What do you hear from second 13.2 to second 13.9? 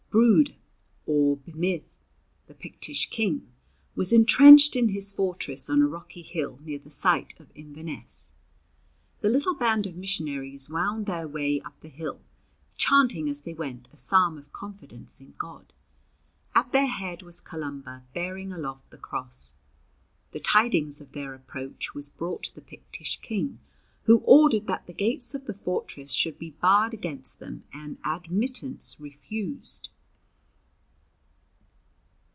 as they went